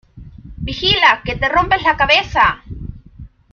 [0.67, 2.63] Vigila, ¡que te rompes la cabeza!